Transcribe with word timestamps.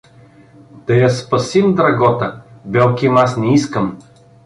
—Да 0.87 0.93
я 1.07 1.09
спасим, 1.09 1.67
Драгота, 1.75 2.41
белким 2.65 3.17
аз 3.17 3.37
не 3.37 3.53
искам. 3.53 3.97